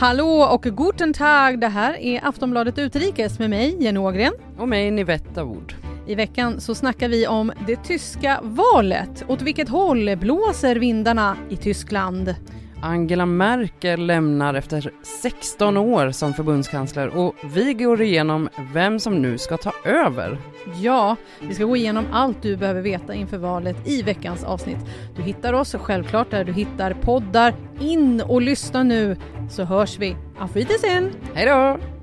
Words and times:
Hallå 0.00 0.48
och 0.52 0.62
guten 0.62 1.12
tag! 1.12 1.60
Det 1.60 1.68
här 1.68 1.94
är 1.94 2.26
Aftonbladet 2.26 2.78
Utrikes 2.78 3.38
med 3.38 3.50
mig, 3.50 3.76
Jenny 3.80 3.98
Ågren. 3.98 4.32
Och 4.58 4.68
mig, 4.68 4.90
Nivetta 4.90 5.44
Wood. 5.44 5.74
I 6.06 6.14
veckan 6.14 6.60
så 6.60 6.74
snackar 6.74 7.08
vi 7.08 7.26
om 7.26 7.52
det 7.66 7.76
tyska 7.76 8.40
valet. 8.42 9.24
Åt 9.28 9.42
vilket 9.42 9.68
håll 9.68 10.16
blåser 10.16 10.76
vindarna 10.76 11.36
i 11.50 11.56
Tyskland? 11.56 12.34
Angela 12.82 13.26
Merkel 13.26 14.06
lämnar 14.06 14.54
efter 14.54 14.90
16 15.22 15.76
år 15.76 16.10
som 16.10 16.34
förbundskansler 16.34 17.08
och 17.08 17.34
vi 17.44 17.74
går 17.74 18.02
igenom 18.02 18.48
vem 18.72 19.00
som 19.00 19.22
nu 19.22 19.38
ska 19.38 19.56
ta 19.56 19.72
över. 19.84 20.38
Ja, 20.80 21.16
vi 21.40 21.54
ska 21.54 21.64
gå 21.64 21.76
igenom 21.76 22.04
allt 22.12 22.42
du 22.42 22.56
behöver 22.56 22.80
veta 22.80 23.14
inför 23.14 23.38
valet 23.38 23.88
i 23.88 24.02
veckans 24.02 24.44
avsnitt. 24.44 24.78
Du 25.16 25.22
hittar 25.22 25.52
oss 25.52 25.74
självklart 25.74 26.30
där 26.30 26.44
du 26.44 26.52
hittar 26.52 26.92
poddar. 26.92 27.54
In 27.80 28.20
och 28.20 28.42
lyssna 28.42 28.82
nu 28.82 29.16
så 29.50 29.64
hörs 29.64 29.98
vi. 29.98 30.16
Auf 30.38 30.56
Wiedersehen! 30.56 31.10
Hej 31.34 31.46
då! 31.46 31.97